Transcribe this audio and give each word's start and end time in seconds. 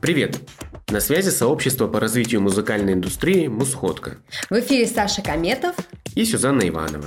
Привет! 0.00 0.40
На 0.88 0.98
связи 0.98 1.28
сообщество 1.28 1.86
по 1.86 2.00
развитию 2.00 2.40
музыкальной 2.40 2.94
индустрии 2.94 3.48
«Мусходка» 3.48 4.16
В 4.48 4.58
эфире 4.58 4.86
Саша 4.86 5.20
Кометов 5.20 5.76
и 6.14 6.24
Сюзанна 6.24 6.66
Иванова. 6.66 7.04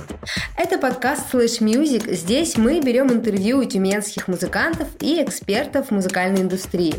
Это 0.56 0.78
подкаст 0.78 1.34
Slash 1.34 1.60
Music. 1.60 2.14
Здесь 2.14 2.56
мы 2.56 2.80
берем 2.80 3.12
интервью 3.12 3.58
у 3.58 3.64
тюменских 3.64 4.28
музыкантов 4.28 4.86
и 5.00 5.20
экспертов 5.20 5.90
музыкальной 5.90 6.42
индустрии. 6.42 6.94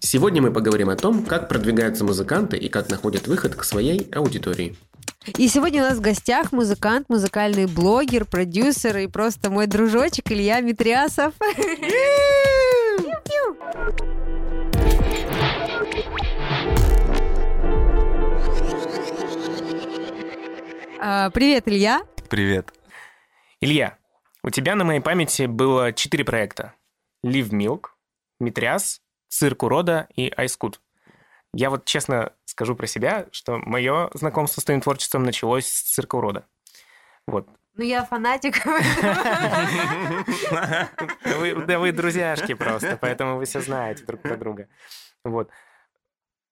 Сегодня 0.00 0.42
мы 0.42 0.52
поговорим 0.52 0.90
о 0.90 0.96
том, 0.96 1.24
как 1.24 1.48
продвигаются 1.48 2.04
музыканты 2.04 2.56
и 2.56 2.68
как 2.68 2.90
находят 2.90 3.28
выход 3.28 3.54
к 3.54 3.62
своей 3.62 4.10
аудитории. 4.10 4.76
И 5.36 5.46
сегодня 5.46 5.82
у 5.82 5.86
нас 5.86 5.98
в 5.98 6.00
гостях 6.00 6.50
музыкант, 6.50 7.06
музыкальный 7.08 7.66
блогер, 7.66 8.24
продюсер 8.24 8.96
и 8.96 9.06
просто 9.06 9.50
мой 9.50 9.68
дружочек 9.68 10.32
Илья 10.32 10.60
Митрясов. 10.60 11.32
А, 13.74 14.17
привет, 20.98 21.68
Илья. 21.68 22.02
Привет. 22.28 22.72
Илья, 23.60 23.98
у 24.42 24.50
тебя 24.50 24.74
на 24.74 24.84
моей 24.84 25.00
памяти 25.00 25.46
было 25.46 25.92
четыре 25.92 26.24
проекта. 26.24 26.74
Live 27.24 27.50
Milk, 27.50 27.86
Митряс, 28.40 29.00
Цирк 29.28 29.62
урода 29.62 30.08
и 30.14 30.32
Айскут. 30.36 30.80
Я 31.52 31.70
вот 31.70 31.84
честно 31.84 32.32
скажу 32.44 32.74
про 32.74 32.86
себя, 32.86 33.26
что 33.30 33.58
мое 33.58 34.10
знакомство 34.14 34.60
с 34.60 34.64
твоим 34.64 34.80
творчеством 34.80 35.22
началось 35.22 35.66
с 35.66 35.94
цирка 35.94 36.16
урода. 36.16 36.46
Вот. 37.26 37.48
Ну, 37.74 37.84
я 37.84 38.04
фанатик. 38.04 38.56
Да 40.50 41.78
вы 41.78 41.92
друзьяшки 41.92 42.54
просто, 42.54 42.98
поэтому 43.00 43.36
вы 43.36 43.44
все 43.44 43.60
знаете 43.60 44.04
друг 44.04 44.20
про 44.22 44.36
друга. 44.36 44.68
Вот. 45.24 45.50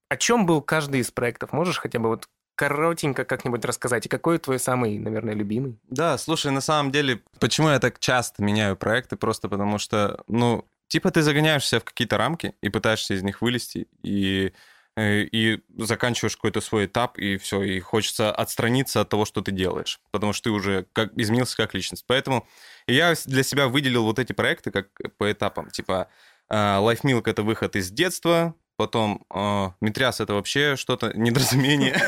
О 0.09 0.17
чем 0.17 0.47
был 0.47 0.63
каждый 0.63 1.01
из 1.01 1.11
проектов? 1.11 1.53
Можешь 1.53 1.79
хотя 1.79 1.99
бы 1.99 2.09
вот 2.09 2.29
коротенько 2.57 3.25
как-нибудь 3.25 3.65
рассказать? 3.65 4.07
И 4.07 4.09
какой 4.09 4.39
твой 4.39 4.59
самый, 4.59 4.99
наверное, 4.99 5.35
любимый? 5.35 5.79
Да, 5.89 6.19
слушай, 6.19 6.51
на 6.51 6.61
самом 6.61 6.91
деле, 6.91 7.21
почему 7.39 7.69
я 7.69 7.79
так 7.79 8.01
часто 8.01 8.43
меняю 8.43 8.77
проекты? 8.77 9.17
Просто 9.17 9.49
потому 9.49 9.79
что, 9.79 10.25
ну, 10.27 10.67
типа 10.89 11.11
ты 11.11 11.23
загоняешься 11.23 11.79
в 11.79 11.85
какие-то 11.85 12.17
рамки 12.17 12.55
и 12.63 12.69
пытаешься 12.69 13.15
из 13.15 13.23
них 13.23 13.43
вылезти, 13.43 13.87
и 14.03 14.53
э, 14.97 15.23
и 15.23 15.63
заканчиваешь 15.77 16.37
какой-то 16.37 16.61
свой 16.61 16.87
этап, 16.87 17.19
и 17.19 17.37
все, 17.37 17.63
и 17.63 17.79
хочется 17.79 18.33
отстраниться 18.33 19.03
от 19.03 19.11
того, 19.11 19.27
что 19.27 19.43
ты 19.43 19.53
делаешь, 19.53 20.01
потому 20.11 20.33
что 20.33 20.45
ты 20.45 20.51
уже 20.51 20.87
как, 20.95 21.13
изменился 21.17 21.57
как 21.57 21.75
личность. 21.75 22.05
Поэтому 22.07 22.49
я 22.87 23.15
для 23.27 23.43
себя 23.43 23.69
выделил 23.69 24.05
вот 24.05 24.19
эти 24.19 24.33
проекты 24.33 24.71
как 24.71 24.89
по 25.19 25.31
этапам. 25.31 25.71
Типа 25.71 26.09
э, 26.49 26.55
Life 26.55 27.03
Milk— 27.03 27.23
это 27.27 27.43
выход 27.43 27.77
из 27.77 27.91
детства, 27.91 28.55
Потом 28.77 29.25
э, 29.33 29.71
Митряс 29.81 30.21
это 30.21 30.35
вообще 30.35 30.77
что-то 30.77 31.13
недоразумение. 31.15 31.93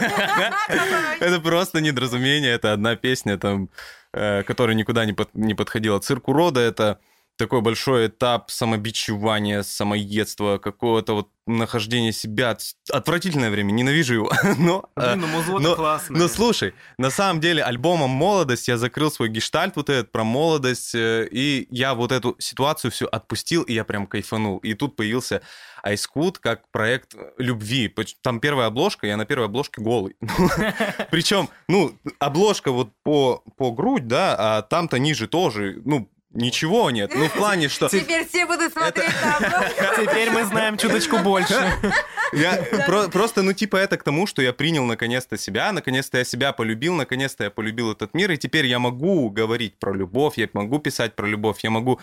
Это 1.21 1.41
просто 1.41 1.81
недоразумение. 1.81 2.53
Это 2.53 2.73
одна 2.73 2.95
песня, 2.97 3.39
там, 3.39 3.71
э, 4.13 4.43
которая 4.43 4.77
никуда 4.77 5.07
не 5.07 5.55
подходила. 5.55 5.99
Цирк 5.99 6.29
урода 6.29 6.61
это 6.61 6.99
такой 7.39 7.61
большой 7.61 8.09
этап 8.09 8.51
самобичевания, 8.51 9.63
самоедства, 9.63 10.59
какого-то 10.59 11.15
вот 11.15 11.29
нахождения 11.47 12.13
себя. 12.13 12.57
Отвратительное 12.91 13.51
время, 13.51 13.71
ненавижу 13.71 14.15
его. 14.15 14.33
но, 14.59 14.85
Блин, 14.97 15.21
ну 15.21 15.27
музло 15.29 15.59
но, 15.59 15.75
классное. 15.75 16.19
Но 16.19 16.29
слушай, 16.29 16.75
на 16.99 17.11
самом 17.11 17.41
деле 17.41 17.63
альбомом 17.63 18.11
«Молодость» 18.11 18.69
я 18.69 18.77
закрыл 18.77 19.11
свой 19.11 19.29
гештальт 19.29 19.77
вот 19.77 19.89
этот 19.89 20.13
про 20.13 20.25
молодость, 20.25 20.95
э, 20.95 21.27
и 21.31 21.67
я 21.71 21.95
вот 21.95 22.13
эту 22.13 22.37
ситуацию 22.39 22.91
всю 22.91 23.07
отпустил, 23.07 23.63
и 23.63 23.73
я 23.73 23.85
прям 23.85 24.07
кайфанул. 24.07 24.59
И 24.59 24.75
тут 24.75 24.97
появился 24.97 25.41
Айскут 25.83 26.39
как 26.39 26.69
проект 26.71 27.15
любви. 27.39 27.95
Там 28.21 28.41
первая 28.41 28.67
обложка, 28.67 29.07
я 29.07 29.17
на 29.17 29.25
первой 29.25 29.47
обложке 29.47 29.81
голый. 29.81 30.17
Причем, 31.11 31.49
ну, 31.69 31.97
обложка 32.19 32.73
вот 32.73 32.91
по, 33.03 33.43
по 33.57 33.71
грудь, 33.71 34.07
да, 34.07 34.37
а 34.39 34.63
там-то 34.63 34.99
ниже 34.99 35.29
тоже, 35.29 35.81
ну, 35.85 36.11
Ничего 36.31 36.91
нет. 36.91 37.13
Ну, 37.15 37.27
в 37.27 37.33
плане, 37.33 37.69
что... 37.69 37.89
Теперь 37.91 38.27
все 38.29 38.45
будут 38.45 38.73
смотреть 38.73 39.09
Теперь 39.97 40.31
мы 40.31 40.45
знаем 40.45 40.77
чуточку 40.77 41.19
больше. 41.19 41.55
Я 42.33 42.57
про, 42.87 43.09
просто, 43.09 43.43
ну, 43.43 43.55
типа, 43.55 43.77
это 43.77 43.97
к 43.97 44.03
тому, 44.03 44.27
что 44.27 44.43
я 44.43 44.53
принял 44.53 44.85
наконец-то 44.85 45.39
себя, 45.39 45.73
наконец-то 45.73 46.19
я 46.19 46.25
себя 46.25 46.53
полюбил, 46.53 46.95
наконец-то 46.95 47.45
я 47.45 47.51
полюбил 47.51 47.93
этот 47.93 48.13
мир, 48.13 48.31
и 48.31 48.37
теперь 48.37 48.67
я 48.67 48.79
могу 48.79 49.31
говорить 49.31 49.79
про 49.79 49.95
любовь, 49.95 50.37
я 50.37 50.49
могу 50.53 50.79
писать 50.79 51.17
про 51.17 51.27
любовь, 51.27 51.61
я 51.63 51.71
могу 51.71 51.99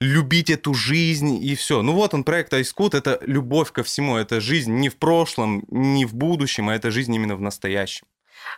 любить 0.00 0.50
эту 0.50 0.74
жизнь 0.74 1.38
и 1.42 1.54
все. 1.54 1.82
Ну 1.82 1.92
вот 1.92 2.14
он, 2.14 2.24
проект 2.24 2.52
Айскут, 2.52 2.94
это 2.94 3.20
любовь 3.22 3.70
ко 3.70 3.84
всему, 3.84 4.16
это 4.16 4.40
жизнь 4.40 4.72
не 4.72 4.88
в 4.88 4.96
прошлом, 4.96 5.64
не 5.68 6.04
в 6.04 6.14
будущем, 6.14 6.68
а 6.68 6.74
это 6.74 6.90
жизнь 6.90 7.14
именно 7.14 7.36
в 7.36 7.40
настоящем. 7.40 8.06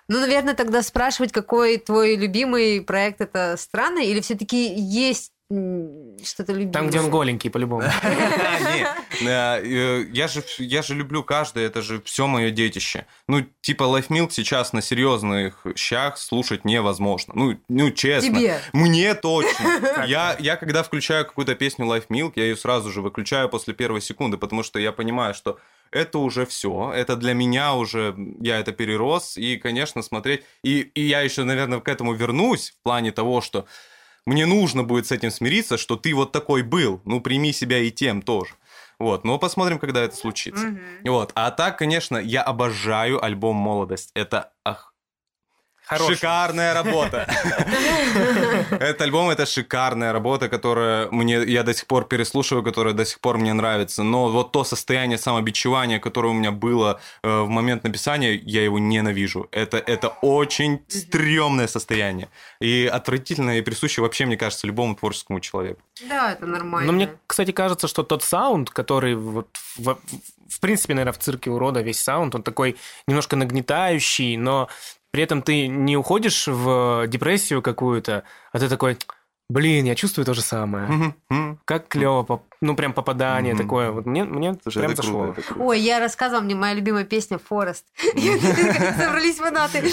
Ну, 0.09 0.21
наверное, 0.21 0.55
тогда 0.55 0.83
спрашивать, 0.83 1.33
какой 1.33 1.79
твой 1.79 2.17
любимый 2.17 2.83
проект, 2.83 3.21
это 3.21 3.57
странно, 3.59 4.01
или 4.01 4.21
все-таки 4.21 4.75
есть 4.75 5.33
что-то 5.51 6.53
любимое. 6.53 6.73
Там, 6.73 6.89
где 6.89 7.01
он 7.01 7.11
голенький, 7.11 7.51
по-любому. 7.51 7.84
Э, 9.27 10.05
я 10.13 10.29
же, 10.29 10.43
я 10.59 10.83
же 10.83 10.95
люблю 10.95 11.23
каждое, 11.23 11.67
это 11.67 11.83
же 11.83 12.03
все 12.03 12.27
мое 12.27 12.51
детище. 12.51 13.07
Ну, 13.29 13.47
типа 13.61 13.84
Life 13.84 14.09
Milk 14.09 14.31
сейчас 14.33 14.73
на 14.73 14.83
серьезных 14.83 15.65
щах 15.77 16.19
слушать 16.19 16.65
невозможно. 16.65 17.33
Ну, 17.37 17.59
ну 17.69 17.91
честно. 17.93 18.37
Тебе? 18.37 18.61
Мне 18.73 19.15
точно. 19.15 20.05
Я, 20.07 20.37
я 20.39 20.57
когда 20.57 20.83
включаю 20.83 21.25
какую-то 21.25 21.55
песню 21.55 21.87
Life 21.87 22.07
Milk, 22.09 22.33
я 22.34 22.45
ее 22.45 22.57
сразу 22.57 22.91
же 22.91 23.01
выключаю 23.01 23.49
после 23.49 23.73
первой 23.73 24.01
секунды, 24.01 24.37
потому 24.37 24.63
что 24.63 24.79
я 24.79 24.93
понимаю, 24.93 25.34
что 25.34 25.59
это 25.94 26.19
уже 26.19 26.44
все, 26.44 26.93
это 26.93 27.16
для 27.16 27.34
меня 27.34 27.75
уже, 27.75 28.15
я 28.41 28.59
это 28.59 28.72
перерос, 28.72 29.37
и, 29.37 29.56
конечно, 29.56 30.03
смотреть, 30.03 30.43
и, 30.62 30.81
и 30.81 31.03
я 31.03 31.21
еще, 31.21 31.44
наверное, 31.44 31.81
к 31.81 31.88
этому 31.88 32.15
вернусь 32.15 32.71
в 32.71 32.82
плане 32.82 33.12
того, 33.12 33.41
что 33.41 33.66
мне 34.27 34.47
нужно 34.47 34.83
будет 34.83 35.06
с 35.06 35.12
этим 35.12 35.31
смириться, 35.31 35.77
что 35.78 35.97
ты 35.97 36.15
вот 36.15 36.33
такой 36.33 36.62
был, 36.62 37.00
ну, 37.04 37.21
прими 37.21 37.53
себя 37.53 37.78
и 37.78 37.91
тем 37.91 38.22
тоже. 38.22 38.54
Вот, 38.99 39.25
но 39.25 39.38
посмотрим, 39.38 39.78
когда 39.78 40.03
это 40.03 40.16
случится. 40.16 40.66
Mm-hmm. 40.66 41.10
Вот, 41.10 41.33
а 41.34 41.50
так, 41.50 41.78
конечно, 41.78 42.16
я 42.16 42.43
обожаю 42.43 43.22
альбом 43.22 43.56
«Молодость». 43.56 44.10
Это 44.15 44.53
ах, 44.65 44.94
Хороший. 45.87 46.15
Шикарная 46.15 46.75
работа. 46.75 47.27
Этот 48.71 49.03
альбом 49.03 49.28
это 49.28 49.45
шикарная 49.45 50.12
работа, 50.12 50.49
которая 50.49 51.09
мне 51.11 51.43
я 51.45 51.62
до 51.62 51.75
сих 51.75 51.87
пор 51.87 52.06
переслушиваю, 52.06 52.62
которая 52.65 52.95
до 52.95 53.05
сих 53.05 53.21
пор 53.21 53.37
мне 53.39 53.53
нравится. 53.53 54.03
Но 54.03 54.31
вот 54.31 54.53
то 54.53 54.65
состояние 54.65 55.19
самобичевания, 55.19 55.99
которое 55.99 56.28
у 56.28 56.33
меня 56.33 56.53
было 56.53 57.00
э, 57.22 57.41
в 57.43 57.49
момент 57.49 57.84
написания, 57.84 58.34
я 58.34 58.65
его 58.65 58.78
ненавижу. 58.78 59.49
Это 59.50 59.77
это 59.77 60.09
очень 60.22 60.81
стрёмное 60.89 61.67
состояние 61.67 62.28
и 62.61 62.91
отвратительное 62.91 63.59
и 63.59 63.62
присуще 63.62 64.01
вообще 64.01 64.25
мне 64.25 64.37
кажется 64.37 64.66
любому 64.66 64.95
творческому 64.95 65.41
человеку. 65.41 65.81
Да, 66.09 66.33
это 66.33 66.47
нормально. 66.47 66.87
Но 66.87 66.97
мне, 66.97 67.11
кстати, 67.27 67.53
кажется, 67.53 67.89
что 67.89 68.03
тот 68.03 68.22
саунд, 68.22 68.71
который 68.71 69.15
вот 69.15 69.49
в, 69.77 69.99
в 70.49 70.61
принципе, 70.61 70.95
наверное, 70.95 71.12
в 71.12 71.19
цирке 71.19 71.51
урода 71.51 71.83
весь 71.83 72.01
саунд, 72.01 72.34
он 72.34 72.43
такой 72.43 72.77
немножко 73.06 73.37
нагнетающий, 73.37 74.37
но 74.37 74.69
при 75.15 75.23
этом 75.23 75.43
ты 75.43 75.69
не 75.69 75.97
уходишь 75.97 76.49
в 76.49 77.07
депрессию 77.07 77.63
какую-то, 77.63 78.25
а 78.51 78.59
ты 78.59 78.69
такой, 78.69 78.99
блин, 79.49 79.85
я 79.85 79.95
чувствую 79.95 80.25
то 80.25 80.35
же 80.35 80.41
самое. 80.41 81.15
Как 81.65 81.87
клево, 81.87 82.43
ну 82.61 82.75
прям 82.75 82.93
попадание 82.93 83.55
такое. 83.55 83.93
Вот 83.93 84.07
мне, 84.07 84.25
мне 84.25 84.55
прям 84.55 84.97
зашло. 84.97 85.33
Ой, 85.57 85.79
я 85.79 86.01
рассказывала, 86.01 86.43
мне 86.43 86.57
моя 86.57 86.75
любимая 86.75 87.05
песня 87.05 87.39
«Форест». 87.39 87.85
Собрались 88.03 89.37
фанаты. 89.37 89.89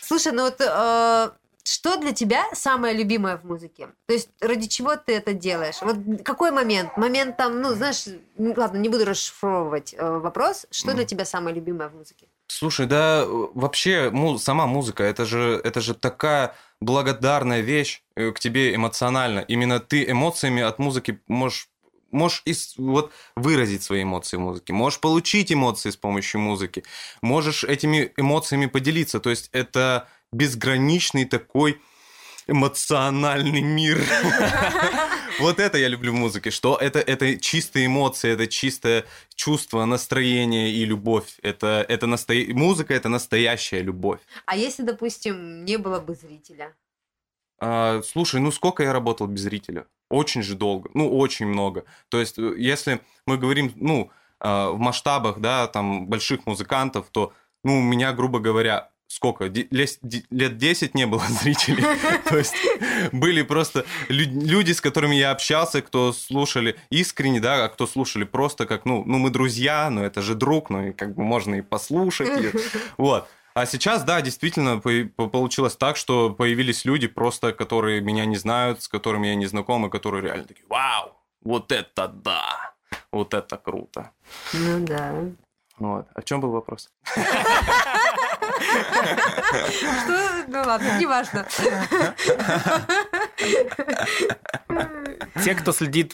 Слушай, 0.00 0.32
ну 0.32 0.44
вот 0.44 0.58
э, 0.58 1.30
что 1.64 1.96
для 1.98 2.12
тебя 2.12 2.44
самое 2.54 2.96
любимое 2.96 3.36
в 3.36 3.44
музыке? 3.44 3.88
То 4.06 4.14
есть 4.14 4.30
ради 4.40 4.66
чего 4.66 4.96
ты 4.96 5.14
это 5.14 5.34
делаешь? 5.34 5.82
Вот 5.82 6.24
какой 6.24 6.50
момент? 6.50 6.96
Момент 6.96 7.36
там, 7.36 7.60
ну, 7.60 7.74
знаешь, 7.74 8.06
ладно, 8.38 8.78
не 8.78 8.88
буду 8.88 9.04
расшифровывать 9.04 9.94
э, 9.94 10.18
вопрос. 10.18 10.64
Что 10.70 10.94
для 10.94 11.04
тебя 11.04 11.26
самое 11.26 11.54
любимое 11.54 11.90
в 11.90 11.94
музыке? 11.94 12.28
Слушай, 12.62 12.86
да 12.86 13.24
вообще 13.26 14.08
му, 14.10 14.38
сама 14.38 14.68
музыка, 14.68 15.02
это 15.02 15.24
же, 15.24 15.60
это 15.64 15.80
же 15.80 15.94
такая 15.94 16.54
благодарная 16.80 17.60
вещь 17.60 18.04
э, 18.14 18.30
к 18.30 18.38
тебе 18.38 18.72
эмоционально. 18.72 19.40
Именно 19.40 19.80
ты 19.80 20.08
эмоциями 20.08 20.62
от 20.62 20.78
музыки 20.78 21.18
можешь 21.26 21.68
можешь 22.12 22.42
из, 22.44 22.74
вот, 22.76 23.10
выразить 23.34 23.82
свои 23.82 24.04
эмоции 24.04 24.36
в 24.36 24.40
музыке, 24.40 24.72
можешь 24.72 25.00
получить 25.00 25.52
эмоции 25.52 25.90
с 25.90 25.96
помощью 25.96 26.40
музыки, 26.40 26.84
можешь 27.20 27.64
этими 27.64 28.12
эмоциями 28.16 28.66
поделиться. 28.66 29.18
То 29.18 29.30
есть 29.30 29.48
это 29.50 30.06
безграничный 30.30 31.24
такой 31.24 31.80
эмоциональный 32.46 33.60
мир. 33.60 34.06
Вот 35.40 35.58
это 35.58 35.78
я 35.78 35.88
люблю 35.88 36.12
в 36.12 36.16
музыке, 36.16 36.50
что 36.50 36.76
это, 36.76 36.98
это 36.98 37.38
чистые 37.38 37.86
эмоции, 37.86 38.30
это 38.30 38.46
чистое 38.46 39.04
чувство, 39.34 39.84
настроение 39.84 40.70
и 40.70 40.84
любовь. 40.84 41.38
Это, 41.42 41.84
это 41.88 42.06
насто... 42.06 42.34
Музыка— 42.48 42.94
это 42.94 43.08
настоящая 43.08 43.82
любовь. 43.82 44.20
А 44.46 44.56
если, 44.56 44.82
допустим, 44.82 45.64
не 45.64 45.78
было 45.78 46.00
бы 46.00 46.14
зрителя? 46.14 46.74
А, 47.60 48.02
слушай, 48.02 48.40
ну 48.40 48.50
сколько 48.50 48.82
я 48.82 48.92
работал 48.92 49.26
без 49.26 49.42
зрителя? 49.42 49.86
очень 50.12 50.42
же 50.42 50.54
долго, 50.54 50.90
ну, 50.94 51.18
очень 51.18 51.46
много. 51.46 51.84
То 52.08 52.20
есть, 52.20 52.38
э, 52.38 52.54
если 52.58 53.00
мы 53.26 53.38
говорим, 53.38 53.72
ну, 53.76 54.10
э, 54.40 54.68
в 54.70 54.78
масштабах, 54.78 55.40
да, 55.40 55.66
там, 55.66 56.06
больших 56.06 56.46
музыкантов, 56.46 57.08
то, 57.10 57.32
ну, 57.64 57.78
у 57.78 57.82
меня, 57.82 58.12
грубо 58.12 58.38
говоря, 58.38 58.90
сколько, 59.12 59.44
лет 59.44 60.56
10 60.58 60.94
не 60.94 61.06
было 61.06 61.22
зрителей. 61.28 61.84
То 62.28 62.38
есть 62.38 62.54
были 63.12 63.42
просто 63.42 63.84
люди, 64.08 64.72
с 64.72 64.80
которыми 64.80 65.14
я 65.14 65.30
общался, 65.30 65.82
кто 65.82 66.12
слушали 66.12 66.76
искренне, 66.90 67.40
да, 67.40 67.64
а 67.64 67.68
кто 67.68 67.86
слушали 67.86 68.24
просто 68.24 68.66
как, 68.66 68.86
ну, 68.86 69.04
ну 69.06 69.18
мы 69.18 69.30
друзья, 69.30 69.90
но 69.90 70.02
это 70.02 70.22
же 70.22 70.34
друг, 70.34 70.70
ну 70.70 70.88
и 70.88 70.92
как 70.92 71.14
бы 71.14 71.22
можно 71.24 71.56
и 71.56 71.60
послушать. 71.60 72.40
И, 72.40 72.52
вот. 72.96 73.28
А 73.54 73.66
сейчас, 73.66 74.02
да, 74.04 74.22
действительно 74.22 74.80
получилось 74.80 75.76
так, 75.76 75.98
что 75.98 76.30
появились 76.30 76.86
люди 76.86 77.06
просто, 77.06 77.52
которые 77.52 78.00
меня 78.00 78.24
не 78.24 78.36
знают, 78.36 78.82
с 78.82 78.88
которыми 78.88 79.26
я 79.26 79.34
не 79.34 79.44
знаком, 79.44 79.84
и 79.84 79.90
которые 79.90 80.22
реально 80.22 80.44
такие, 80.44 80.64
вау, 80.70 81.12
вот 81.42 81.70
это 81.70 82.08
да, 82.08 82.72
вот 83.10 83.34
это 83.34 83.58
круто. 83.58 84.10
Ну 84.54 84.86
да. 84.86 85.12
Вот. 85.78 86.06
А 86.14 86.20
в 86.20 86.24
чем 86.24 86.40
был 86.40 86.50
вопрос? 86.52 86.90
Что? 89.78 90.44
Ну 90.48 90.62
ладно, 90.62 90.98
неважно. 90.98 91.46
Те, 95.44 95.54
кто 95.54 95.72
следит 95.72 96.12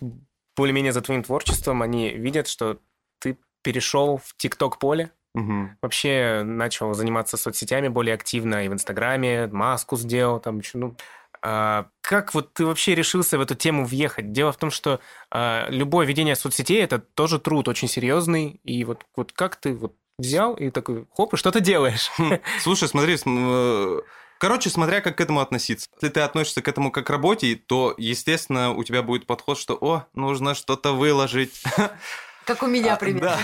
более-менее 0.57 0.93
за 0.93 1.01
твоим 1.01 1.23
творчеством, 1.23 1.83
они 1.83 2.11
видят, 2.11 2.49
что 2.49 2.79
ты 3.21 3.39
перешел 3.63 4.19
в 4.19 4.37
ТикТок 4.37 4.79
поле, 4.79 5.11
Угу. 5.35 5.69
Вообще 5.83 6.43
начал 6.45 6.95
заниматься 6.95 7.37
соцсетями 7.37 7.89
более 7.89 8.15
активно 8.15 8.65
и 8.65 8.69
в 8.69 8.73
Инстаграме, 8.73 9.47
маску 9.49 9.97
сделал, 9.97 10.41
там 10.41 10.59
еще, 10.59 10.79
ну, 10.79 10.97
а, 11.41 11.87
как 12.01 12.35
вот 12.35 12.53
ты 12.53 12.67
вообще 12.67 12.95
решился 12.95 13.39
в 13.39 13.41
эту 13.41 13.55
тему 13.55 13.85
въехать? 13.85 14.33
Дело 14.33 14.53
в 14.53 14.57
том, 14.57 14.71
что 14.71 15.01
а, 15.31 15.69
любое 15.69 16.07
ведение 16.07 16.35
соцсетей 16.35 16.83
это 16.83 16.99
тоже 16.99 17.39
труд 17.39 17.69
очень 17.69 17.89
серьезный, 17.89 18.61
и 18.65 18.85
вот, 18.85 19.05
вот 19.15 19.33
как 19.33 19.57
ты 19.57 19.75
вот 19.75 19.95
взял 20.19 20.55
и 20.55 20.71
такой, 20.71 21.07
хоп, 21.17 21.35
и 21.35 21.37
что 21.37 21.51
ты 21.51 21.61
делаешь? 21.61 22.11
Хм, 22.19 22.39
слушай, 22.61 22.89
смотри, 22.89 23.17
э, 23.25 24.01
Короче, 24.39 24.71
смотря 24.71 25.01
как 25.01 25.19
к 25.19 25.21
этому 25.21 25.41
относиться. 25.41 25.89
Если 25.95 26.15
ты 26.15 26.21
относишься 26.21 26.63
к 26.63 26.69
этому 26.69 26.93
как 26.93 27.07
к 27.07 27.11
работе, 27.11 27.57
то, 27.57 27.95
естественно, 27.99 28.73
у 28.73 28.85
тебя 28.85 29.03
будет 29.03 29.27
подход, 29.27 29.59
что, 29.59 29.75
о, 29.75 30.05
нужно 30.15 30.55
что-то 30.55 30.93
выложить. 30.93 31.63
Как 32.49 32.63
у 32.63 32.67
меня 32.67 32.95
а, 32.95 32.97
примерно. 32.97 33.37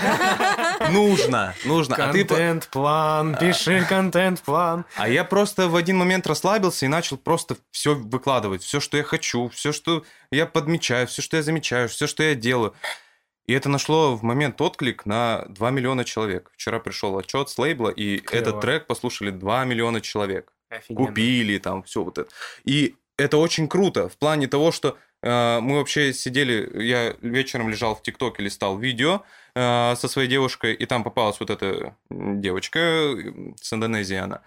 Да. 0.79 0.89
нужно, 0.91 1.53
нужно. 1.63 1.95
Контент-план, 1.95 3.35
а 3.35 3.37
ты... 3.37 3.51
пиши 3.51 3.85
контент-план. 3.87 4.83
А 4.95 5.07
я 5.07 5.23
просто 5.23 5.67
в 5.67 5.75
один 5.75 5.97
момент 5.97 6.25
расслабился 6.25 6.85
и 6.85 6.89
начал 6.89 7.17
просто 7.17 7.55
все 7.69 7.93
выкладывать. 7.93 8.63
Все, 8.63 8.79
что 8.79 8.97
я 8.97 9.03
хочу, 9.03 9.49
все, 9.49 9.71
что 9.73 10.03
я 10.31 10.47
подмечаю, 10.47 11.05
все, 11.05 11.21
что 11.21 11.37
я 11.37 11.43
замечаю, 11.43 11.87
все, 11.87 12.07
что 12.07 12.23
я 12.23 12.33
делаю. 12.33 12.73
И 13.47 13.53
это 13.53 13.69
нашло 13.69 14.15
в 14.15 14.23
момент 14.23 14.59
отклик 14.59 15.05
на 15.05 15.45
2 15.49 15.71
миллиона 15.71 16.03
человек. 16.03 16.51
Вчера 16.53 16.79
пришел 16.79 17.17
отчет 17.17 17.49
с 17.49 17.57
лейбла, 17.57 17.89
и 17.89 18.17
Клево. 18.17 18.41
этот 18.41 18.61
трек 18.61 18.87
послушали 18.87 19.29
2 19.29 19.65
миллиона 19.65 20.01
человек. 20.01 20.51
Офигенно. 20.69 21.07
Купили 21.07 21.57
там 21.59 21.83
все 21.83 22.03
вот 22.03 22.17
это. 22.17 22.29
И 22.63 22.95
это 23.17 23.37
очень 23.37 23.67
круто 23.67 24.09
в 24.09 24.17
плане 24.17 24.47
того, 24.47 24.71
что 24.71 24.97
э, 25.21 25.59
мы 25.61 25.77
вообще 25.77 26.11
сидели, 26.13 26.83
я 26.83 27.15
вечером 27.21 27.69
лежал 27.69 27.95
в 27.95 28.01
ТикТоке, 28.01 28.43
листал 28.43 28.77
видео 28.77 29.21
э, 29.53 29.95
со 29.95 30.07
своей 30.07 30.27
девушкой, 30.27 30.73
и 30.73 30.85
там 30.85 31.03
попалась 31.03 31.39
вот 31.39 31.49
эта 31.49 31.95
девочка 32.09 33.15
с 33.61 33.71
Индонезии 33.71 34.17
она. 34.17 34.41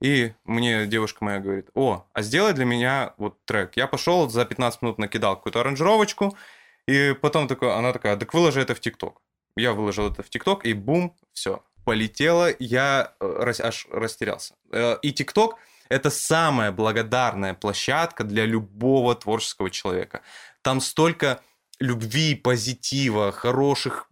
И 0.00 0.32
мне 0.44 0.86
девушка 0.86 1.22
моя 1.22 1.40
говорит, 1.40 1.68
о, 1.74 2.06
а 2.14 2.22
сделай 2.22 2.54
для 2.54 2.64
меня 2.64 3.12
вот 3.18 3.36
трек. 3.44 3.76
Я 3.76 3.86
пошел 3.86 4.30
за 4.30 4.46
15 4.46 4.80
минут 4.80 4.98
накидал 4.98 5.36
какую-то 5.36 5.60
аранжировочку, 5.60 6.36
и 6.86 7.14
потом 7.20 7.48
такой, 7.48 7.74
она 7.74 7.92
такая, 7.92 8.16
так 8.16 8.34
выложи 8.34 8.60
это 8.60 8.74
в 8.74 8.80
ТикТок. 8.80 9.20
Я 9.56 9.72
выложил 9.72 10.10
это 10.10 10.22
в 10.22 10.30
ТикТок, 10.30 10.64
и 10.64 10.72
бум, 10.72 11.14
все, 11.32 11.62
полетело, 11.84 12.48
я 12.58 13.14
э, 13.20 13.52
аж 13.62 13.86
растерялся. 13.90 14.54
Э, 14.72 14.96
и 15.02 15.12
ТикТок 15.12 15.56
это 15.90 16.08
самая 16.10 16.70
благодарная 16.70 17.54
площадка 17.54 18.24
для 18.24 18.46
любого 18.46 19.14
творческого 19.14 19.70
человека. 19.70 20.22
Там 20.62 20.80
столько 20.80 21.40
любви, 21.80 22.36
позитива, 22.36 23.32
хороших, 23.32 24.08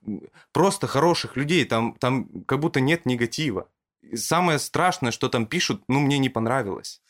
просто 0.53 0.87
хороших 0.87 1.37
людей. 1.37 1.65
Там, 1.65 1.95
там 1.99 2.29
как 2.47 2.59
будто 2.59 2.81
нет 2.81 3.07
негатива. 3.07 3.69
самое 4.15 4.59
страшное, 4.59 5.13
что 5.13 5.29
там 5.29 5.47
пишут, 5.47 5.83
ну, 5.89 6.01
мне 6.01 6.19
не 6.19 6.29
понравилось. 6.29 7.01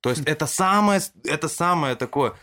То 0.00 0.10
есть 0.10 0.22
это 0.26 0.46
самое, 0.46 1.00
это 1.24 1.48
самое 1.48 1.94
такое 1.96 2.34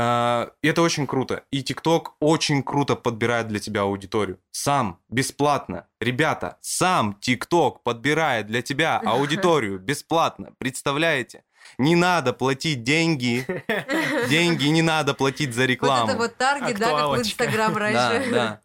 это 0.00 0.82
очень 0.82 1.06
круто. 1.06 1.44
И 1.50 1.62
ТикТок 1.62 2.14
очень 2.20 2.62
круто 2.62 2.94
подбирает 2.94 3.48
для 3.48 3.58
тебя 3.58 3.82
аудиторию. 3.82 4.38
Сам, 4.50 5.00
бесплатно. 5.08 5.86
Ребята, 6.00 6.58
сам 6.60 7.14
ТикТок 7.14 7.82
подбирает 7.82 8.46
для 8.46 8.62
тебя 8.62 8.98
аудиторию 9.04 9.78
бесплатно. 9.78 10.52
Представляете? 10.58 11.44
Не 11.78 11.96
надо 11.96 12.32
платить 12.32 12.82
деньги. 12.82 13.46
Деньги 14.28 14.66
не 14.68 14.82
надо 14.82 15.14
платить 15.14 15.54
за 15.54 15.64
рекламу. 15.64 16.06
Вот 16.06 16.10
это 16.10 16.18
вот 16.18 16.36
таргет, 16.36 16.78
да, 16.78 16.90
как 16.90 17.08
в 17.10 17.20
Инстаграм 17.20 17.76
раньше. 17.76 18.30
Да, 18.30 18.60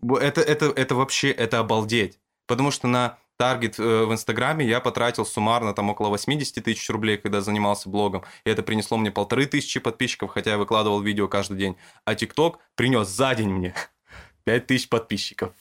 да. 0.00 0.24
Это, 0.24 0.40
это, 0.40 0.66
это 0.66 0.94
вообще, 0.94 1.30
это 1.30 1.58
обалдеть. 1.58 2.18
Потому 2.46 2.70
что 2.70 2.86
на 2.88 3.18
таргет 3.36 3.78
э, 3.78 4.04
в 4.04 4.12
Инстаграме 4.12 4.66
я 4.66 4.80
потратил 4.80 5.24
суммарно 5.24 5.74
там 5.74 5.90
около 5.90 6.08
80 6.08 6.62
тысяч 6.62 6.88
рублей, 6.90 7.16
когда 7.18 7.40
занимался 7.40 7.88
блогом. 7.88 8.24
И 8.44 8.50
это 8.50 8.62
принесло 8.62 8.96
мне 8.96 9.10
полторы 9.10 9.46
тысячи 9.46 9.80
подписчиков, 9.80 10.30
хотя 10.30 10.52
я 10.52 10.58
выкладывал 10.58 11.00
видео 11.00 11.28
каждый 11.28 11.58
день. 11.58 11.76
А 12.04 12.14
ТикТок 12.14 12.58
принес 12.74 13.08
за 13.08 13.34
день 13.34 13.50
мне 13.50 13.74
5 14.44 14.66
тысяч 14.66 14.88
подписчиков. 14.88 15.52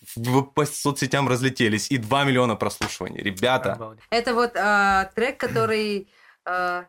По 0.54 0.66
соцсетям 0.66 1.28
разлетелись. 1.28 1.92
И 1.92 1.98
2 1.98 2.24
миллиона 2.24 2.56
прослушиваний. 2.56 3.22
Ребята. 3.22 3.98
Это 4.10 4.34
вот 4.34 4.56
э, 4.56 5.10
трек, 5.16 5.38
который... 5.38 6.08
Э, 6.46 6.86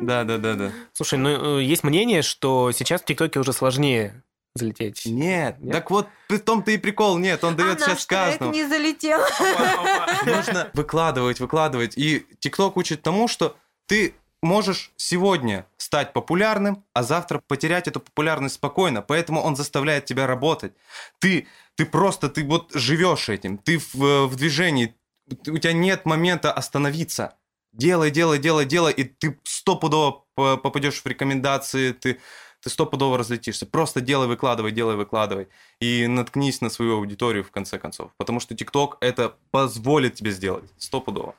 да, 0.00 0.24
да, 0.24 0.38
да, 0.38 0.54
да. 0.54 0.72
Слушай, 0.92 1.18
ну 1.18 1.58
э, 1.58 1.62
есть 1.62 1.84
мнение, 1.84 2.22
что 2.22 2.72
сейчас 2.72 3.02
в 3.02 3.04
ТикТоке 3.04 3.38
уже 3.38 3.52
сложнее 3.52 4.22
залететь. 4.54 5.04
Нет, 5.06 5.58
нет? 5.60 5.72
так 5.72 5.90
вот 5.90 6.08
при 6.28 6.38
том-то 6.38 6.70
и 6.70 6.78
прикол, 6.78 7.18
нет, 7.18 7.42
он 7.42 7.56
дает 7.56 7.82
а 7.82 7.86
сейчас 7.86 8.06
каждому. 8.06 8.52
не 8.52 8.66
залетел. 8.66 9.20
Нужно 10.26 10.70
выкладывать, 10.74 11.40
выкладывать. 11.40 11.96
И 11.96 12.26
ТикТок 12.38 12.76
учит 12.76 13.02
тому, 13.02 13.26
что 13.26 13.56
ты 13.86 14.14
можешь 14.42 14.92
сегодня 14.96 15.66
стать 15.76 16.12
популярным, 16.12 16.84
а 16.92 17.02
завтра 17.02 17.42
потерять 17.46 17.88
эту 17.88 17.98
популярность 17.98 18.56
спокойно. 18.56 19.02
Поэтому 19.02 19.40
он 19.40 19.56
заставляет 19.56 20.04
тебя 20.04 20.26
работать. 20.26 20.72
Ты, 21.18 21.48
ты 21.74 21.86
просто, 21.86 22.28
ты 22.28 22.44
вот 22.44 22.70
живешь 22.74 23.28
этим, 23.28 23.58
ты 23.58 23.78
в, 23.78 24.26
в 24.26 24.36
движении, 24.36 24.94
у 25.28 25.58
тебя 25.58 25.72
нет 25.72 26.04
момента 26.04 26.52
остановиться. 26.52 27.36
Делай, 27.72 28.12
делай, 28.12 28.38
делай, 28.38 28.66
делай, 28.66 28.92
и 28.92 29.02
ты 29.02 29.36
стопудово 29.42 30.24
попадешь 30.36 31.02
в 31.02 31.06
рекомендации, 31.06 31.92
ты 31.92 32.20
ты 32.64 32.70
стопудово 32.70 33.18
разлетишься. 33.18 33.66
Просто 33.66 34.00
делай, 34.00 34.26
выкладывай, 34.26 34.72
делай, 34.72 34.96
выкладывай. 34.96 35.48
И 35.80 36.06
наткнись 36.06 36.62
на 36.62 36.70
свою 36.70 36.96
аудиторию 36.96 37.44
в 37.44 37.50
конце 37.50 37.78
концов. 37.78 38.10
Потому 38.16 38.40
что 38.40 38.56
ТикТок 38.56 38.96
это 39.02 39.36
позволит 39.50 40.14
тебе 40.14 40.30
сделать. 40.30 40.64
Стопудово. 40.78 41.34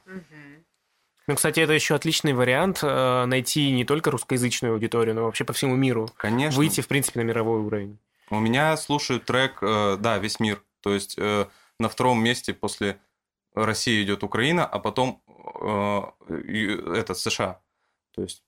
Ну, 1.27 1.35
кстати, 1.35 1.59
это 1.59 1.73
еще 1.73 1.95
отличный 1.95 2.33
вариант 2.33 2.81
э, 2.83 3.25
найти 3.25 3.71
не 3.71 3.85
только 3.85 4.11
русскоязычную 4.11 4.75
аудиторию, 4.75 5.15
но 5.15 5.23
вообще 5.23 5.43
по 5.43 5.53
всему 5.53 5.75
миру. 5.75 6.07
Конечно. 6.15 6.59
Выйти, 6.59 6.81
в 6.81 6.87
принципе, 6.87 7.19
на 7.19 7.23
мировой 7.23 7.61
уровень. 7.61 7.97
У 8.29 8.39
меня 8.39 8.77
слушают 8.77 9.25
трек, 9.25 9.57
э, 9.63 9.97
да, 9.99 10.19
весь 10.19 10.39
мир. 10.39 10.61
То 10.81 10.93
есть 10.93 11.15
э, 11.17 11.47
на 11.79 11.89
втором 11.89 12.23
месте 12.23 12.53
после 12.53 12.99
России 13.55 14.03
идет 14.03 14.23
Украина, 14.23 14.63
а 14.63 14.77
потом 14.77 15.23
э, 15.59 16.01
это 16.93 17.15
США. 17.15 17.59
То 18.11 18.21
есть 18.21 18.43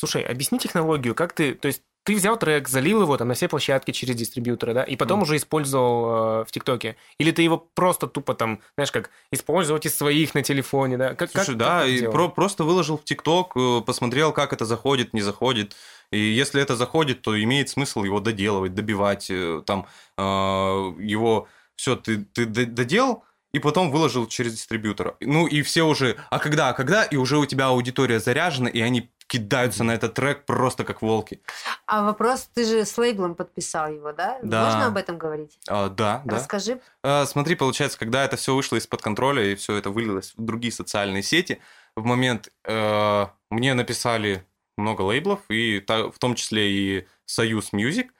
Слушай, 0.00 0.22
объясни 0.22 0.58
технологию, 0.58 1.14
как 1.14 1.34
ты, 1.34 1.52
то 1.52 1.68
есть 1.68 1.82
ты 2.02 2.14
взял 2.14 2.38
трек, 2.38 2.68
залил 2.68 3.02
его 3.02 3.16
там 3.16 3.28
на 3.28 3.34
все 3.34 3.48
площадки 3.48 3.90
через 3.90 4.16
дистрибьютора, 4.16 4.74
да, 4.74 4.82
и 4.82 4.96
потом 4.96 5.20
mm. 5.20 5.22
уже 5.22 5.36
использовал 5.36 6.40
э, 6.40 6.44
в 6.44 6.50
ТикТоке? 6.50 6.96
Или 7.18 7.30
ты 7.30 7.42
его 7.42 7.58
просто 7.58 8.06
тупо 8.06 8.34
там, 8.34 8.60
знаешь, 8.76 8.90
как 8.90 9.10
использовать 9.30 9.86
из 9.86 9.96
своих 9.96 10.34
на 10.34 10.42
телефоне, 10.42 10.96
да? 10.96 11.14
Как, 11.14 11.30
Слушай, 11.30 11.48
как, 11.48 11.56
да, 11.56 11.80
как 11.80 11.88
и 11.88 12.06
про- 12.06 12.28
просто 12.28 12.64
выложил 12.64 12.96
в 12.96 13.04
ТикТок, 13.04 13.52
э, 13.56 13.82
посмотрел, 13.84 14.32
как 14.32 14.52
это 14.52 14.64
заходит, 14.64 15.12
не 15.12 15.20
заходит. 15.20 15.76
И 16.10 16.18
если 16.18 16.62
это 16.62 16.74
заходит, 16.74 17.22
то 17.22 17.40
имеет 17.40 17.68
смысл 17.68 18.04
его 18.04 18.20
доделывать, 18.20 18.74
добивать, 18.74 19.30
э, 19.30 19.62
там, 19.66 19.86
э, 20.16 20.22
его 20.22 21.48
все, 21.76 21.96
ты, 21.96 22.24
ты 22.24 22.46
доделал, 22.46 23.24
и 23.52 23.58
потом 23.58 23.90
выложил 23.90 24.26
через 24.26 24.52
дистрибьютора. 24.54 25.16
Ну 25.20 25.46
и 25.46 25.62
все 25.62 25.82
уже, 25.82 26.16
а 26.30 26.38
когда, 26.38 26.68
а 26.68 26.72
когда, 26.72 27.04
и 27.04 27.16
уже 27.16 27.38
у 27.38 27.46
тебя 27.46 27.66
аудитория 27.66 28.20
заряжена, 28.20 28.68
и 28.68 28.80
они 28.80 29.10
кидаются 29.30 29.84
на 29.84 29.92
этот 29.92 30.14
трек 30.14 30.44
просто 30.44 30.82
как 30.82 31.02
волки. 31.02 31.40
А 31.86 32.02
вопрос, 32.02 32.50
ты 32.52 32.64
же 32.64 32.84
с 32.84 32.98
лейблом 32.98 33.36
подписал 33.36 33.88
его, 33.88 34.12
да? 34.12 34.40
Да. 34.42 34.64
Можно 34.64 34.86
об 34.86 34.96
этом 34.96 35.18
говорить? 35.18 35.56
А, 35.68 35.88
да, 35.88 36.22
да. 36.24 36.36
Расскажи. 36.36 36.80
А, 37.04 37.24
смотри, 37.26 37.54
получается, 37.54 37.96
когда 37.96 38.24
это 38.24 38.36
все 38.36 38.56
вышло 38.56 38.74
из-под 38.74 39.02
контроля 39.02 39.44
и 39.44 39.54
все 39.54 39.76
это 39.76 39.90
вылилось 39.90 40.34
в 40.36 40.44
другие 40.44 40.72
социальные 40.72 41.22
сети, 41.22 41.60
в 41.94 42.04
момент 42.04 42.48
э, 42.64 43.26
мне 43.50 43.74
написали 43.74 44.44
много 44.76 45.02
лейблов, 45.02 45.40
и 45.48 45.78
та, 45.78 46.08
в 46.08 46.18
том 46.18 46.34
числе 46.34 46.68
и 46.68 47.06
Союз 47.24 47.72
Music. 47.72 48.12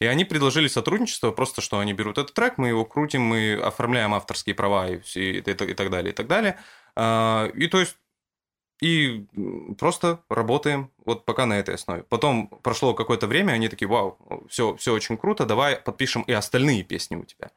И 0.00 0.06
они 0.06 0.24
предложили 0.24 0.68
сотрудничество, 0.68 1.30
просто 1.30 1.60
что 1.60 1.78
они 1.78 1.92
берут 1.92 2.16
этот 2.16 2.32
трек, 2.32 2.54
мы 2.56 2.68
его 2.68 2.86
крутим, 2.86 3.20
мы 3.20 3.54
оформляем 3.62 4.14
авторские 4.14 4.54
права 4.54 4.88
и, 4.88 5.00
и, 5.14 5.40
и, 5.40 5.40
и 5.40 5.74
так 5.74 5.90
далее, 5.90 6.12
и 6.12 6.14
так 6.14 6.26
далее. 6.26 6.58
А, 6.96 7.48
и 7.54 7.66
то 7.66 7.80
есть 7.80 7.96
и 8.80 9.26
просто 9.78 10.22
работаем 10.28 10.90
вот 11.04 11.24
пока 11.24 11.46
на 11.46 11.58
этой 11.58 11.74
основе. 11.74 12.02
Потом 12.02 12.48
прошло 12.48 12.94
какое-то 12.94 13.26
время, 13.26 13.52
они 13.52 13.68
такие, 13.68 13.88
вау, 13.88 14.46
все, 14.48 14.76
все 14.76 14.92
очень 14.92 15.16
круто, 15.16 15.46
давай 15.46 15.76
подпишем 15.76 16.22
и 16.22 16.32
остальные 16.32 16.82
песни 16.82 17.16
у 17.16 17.24
тебя. 17.24 17.50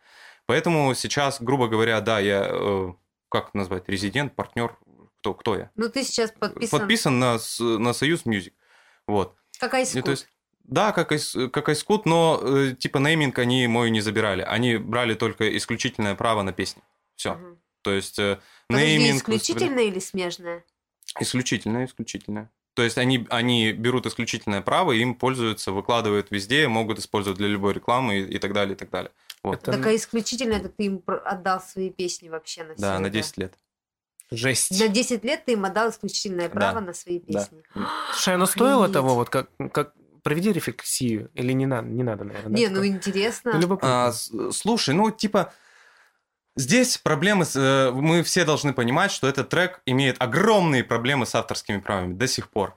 Поэтому 0.46 0.94
сейчас, 0.96 1.42
грубо 1.42 1.68
говоря, 1.68 2.00
да, 2.02 2.20
я, 2.20 2.48
э, 2.50 2.94
как 3.30 3.54
назвать, 3.54 3.90
резидент, 3.90 4.36
партнер, 4.36 4.78
кто, 5.20 5.34
кто 5.34 5.56
я? 5.56 5.72
Ну, 5.76 5.90
ты 5.90 6.04
сейчас 6.04 6.32
подписан... 6.32 6.80
Подписан 6.80 7.20
на, 7.20 7.38
на 7.60 7.94
Союз 7.94 8.26
Music. 8.26 8.54
Вот. 9.08 9.36
Как. 9.60 9.72
То 9.72 9.78
есть, 9.78 10.28
да, 10.64 10.92
как, 10.92 11.10
как 11.52 11.70
Айскут, 11.70 12.06
но 12.06 12.40
э, 12.42 12.76
типа 12.78 13.00
нейминг 13.00 13.38
они 13.40 13.68
мой 13.68 13.90
не 13.90 14.02
забирали. 14.02 14.42
Они 14.42 14.78
брали 14.78 15.16
только 15.16 15.56
исключительное 15.58 16.16
право 16.16 16.44
на 16.44 16.54
песни. 16.54 16.82
Все. 17.16 17.34
Угу. 17.34 17.58
То 17.82 17.92
есть 17.92 18.20
э, 18.20 18.40
Подожди, 18.68 18.98
нейминг... 18.98 19.22
исключительное 19.22 19.84
или 19.84 20.00
смежное? 20.00 20.64
Исключительное, 21.20 21.86
исключительное. 21.86 22.50
То 22.74 22.84
есть 22.84 23.00
они, 23.00 23.26
они 23.32 23.72
берут 23.72 24.06
исключительное 24.06 24.62
право, 24.62 24.92
им 24.92 25.16
пользуются, 25.16 25.72
выкладывают 25.72 26.30
везде, 26.30 26.68
могут 26.68 27.00
использовать 27.00 27.40
для 27.40 27.48
любой 27.48 27.74
рекламы 27.74 28.20
и, 28.20 28.36
и 28.36 28.38
так 28.38 28.54
далее, 28.54 28.76
и 28.76 28.78
так 28.78 28.92
далее. 28.92 29.12
Вот. 29.42 29.56
Это... 29.64 29.72
Так 29.72 29.88
а 29.88 29.96
исключительно 29.96 30.54
это 30.54 30.70
ты 30.70 30.86
им 30.86 31.04
отдал 31.06 31.60
свои 31.60 31.90
песни 31.90 32.30
вообще 32.30 32.64
на 32.64 32.76
все 32.76 32.82
Да, 32.82 33.00
на 33.00 33.10
10 33.10 33.38
лет. 33.38 33.54
Жесть. 34.30 34.80
На 34.80 34.90
10 34.90 35.24
лет 35.24 35.46
ты 35.46 35.54
им 35.54 35.66
отдал 35.66 35.90
исключительное 35.90 36.50
право 36.50 36.82
да. 36.82 36.88
на 36.88 36.94
свои 36.94 37.20
песни. 37.20 37.64
Да. 37.74 37.90
Слушай, 38.14 38.36
оно 38.36 38.46
стоило 38.46 38.84
Охренеть. 38.84 38.94
того, 38.94 39.16
вот 39.16 39.30
как, 39.30 39.50
как 39.72 39.94
проведи 40.22 40.52
рефлексию, 40.52 41.32
или 41.34 41.54
не 41.54 41.66
надо, 41.66 41.88
не 41.88 42.04
надо, 42.04 42.26
наверное. 42.26 42.56
Не, 42.56 42.68
да, 42.68 42.76
ну 42.76 42.86
интересно. 42.86 43.54
Ну, 43.60 43.80
а, 43.82 44.12
слушай, 44.12 44.94
ну 44.94 45.10
типа 45.10 45.54
Здесь 46.58 46.98
проблемы, 46.98 47.46
с, 47.46 47.56
э, 47.56 47.92
мы 47.92 48.24
все 48.24 48.44
должны 48.44 48.74
понимать, 48.74 49.12
что 49.12 49.28
этот 49.28 49.50
трек 49.50 49.80
имеет 49.86 50.20
огромные 50.20 50.84
проблемы 50.84 51.28
с 51.28 51.36
авторскими 51.36 51.78
правами 51.78 52.14
до 52.14 52.28
сих 52.28 52.50
пор. 52.50 52.76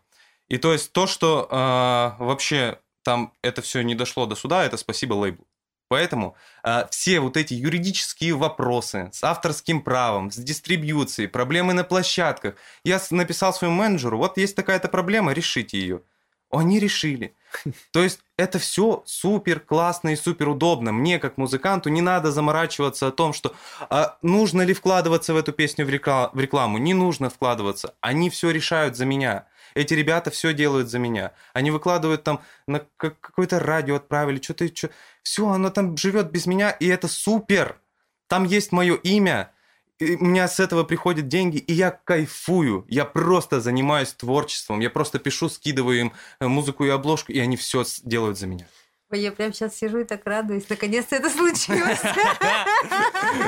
И 0.48 0.58
то 0.58 0.74
есть 0.74 0.92
то, 0.92 1.06
что 1.06 1.48
э, 1.50 2.22
вообще 2.22 2.78
там 3.02 3.32
это 3.40 3.62
все 3.62 3.80
не 3.80 3.94
дошло 3.94 4.26
до 4.26 4.34
суда, 4.34 4.66
это 4.66 4.76
спасибо 4.76 5.14
лейблу. 5.14 5.46
Поэтому 5.88 6.36
э, 6.62 6.88
все 6.90 7.20
вот 7.20 7.38
эти 7.38 7.54
юридические 7.54 8.34
вопросы 8.34 9.08
с 9.14 9.24
авторским 9.24 9.80
правом, 9.80 10.30
с 10.30 10.36
дистрибьюцией, 10.36 11.28
проблемы 11.28 11.72
на 11.72 11.82
площадках, 11.82 12.56
я 12.84 13.00
написал 13.10 13.54
своему 13.54 13.76
менеджеру, 13.76 14.18
вот 14.18 14.36
есть 14.36 14.56
такая-то 14.56 14.88
проблема, 14.88 15.32
решите 15.32 15.80
ее. 15.80 16.02
Они 16.50 16.80
решили. 16.80 17.34
То 17.92 18.02
есть 18.02 18.20
это 18.36 18.58
все 18.58 19.02
супер 19.06 19.60
классно 19.60 20.10
и 20.10 20.16
супер 20.16 20.48
удобно. 20.48 20.92
Мне, 20.92 21.18
как 21.18 21.36
музыканту, 21.36 21.88
не 21.88 22.00
надо 22.00 22.32
заморачиваться 22.32 23.06
о 23.06 23.10
том, 23.10 23.32
что 23.32 23.54
а, 23.88 24.18
нужно 24.22 24.62
ли 24.62 24.74
вкладываться 24.74 25.34
в 25.34 25.36
эту 25.36 25.52
песню 25.52 25.84
в, 25.86 25.90
рекла- 25.90 26.30
в 26.32 26.40
рекламу. 26.40 26.78
Не 26.78 26.94
нужно 26.94 27.30
вкладываться. 27.30 27.94
Они 28.00 28.30
все 28.30 28.50
решают 28.50 28.96
за 28.96 29.04
меня. 29.04 29.46
Эти 29.74 29.94
ребята 29.94 30.30
все 30.30 30.52
делают 30.52 30.88
за 30.88 30.98
меня. 30.98 31.32
Они 31.52 31.70
выкладывают 31.70 32.24
там 32.24 32.40
на 32.66 32.84
какое-то 32.96 33.60
радио 33.60 33.96
отправили, 33.96 34.40
что-то, 34.40 34.74
что... 34.74 34.90
все, 35.22 35.48
оно 35.48 35.70
там 35.70 35.96
живет 35.96 36.30
без 36.30 36.46
меня, 36.46 36.70
и 36.70 36.86
это 36.86 37.08
супер. 37.08 37.80
Там 38.26 38.44
есть 38.44 38.72
мое 38.72 38.94
имя, 38.96 39.52
и 40.00 40.16
у 40.16 40.24
меня 40.24 40.48
с 40.48 40.58
этого 40.58 40.82
приходят 40.82 41.28
деньги, 41.28 41.58
и 41.58 41.72
я 41.72 41.90
кайфую. 41.90 42.86
Я 42.88 43.04
просто 43.04 43.60
занимаюсь 43.60 44.12
творчеством. 44.14 44.80
Я 44.80 44.90
просто 44.90 45.18
пишу, 45.18 45.48
скидываю 45.48 46.00
им 46.00 46.12
э, 46.40 46.46
музыку 46.46 46.84
и 46.84 46.88
обложку, 46.88 47.32
и 47.32 47.38
они 47.38 47.56
все 47.56 47.84
делают 48.02 48.38
за 48.38 48.46
меня. 48.46 48.66
Ой, 49.12 49.20
я 49.20 49.32
прям 49.32 49.52
сейчас 49.52 49.76
сижу 49.76 49.98
и 49.98 50.04
так 50.04 50.24
радуюсь. 50.24 50.68
Наконец-то 50.68 51.16
это 51.16 51.30
случилось. 51.30 52.00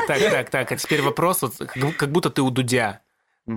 Так, 0.06 0.18
так, 0.18 0.50
так. 0.50 0.72
А 0.72 0.76
теперь 0.76 1.02
вопрос, 1.02 1.42
вот, 1.42 1.56
как 1.96 2.10
будто 2.10 2.30
ты 2.30 2.42
у 2.42 2.50
Дудя. 2.50 3.00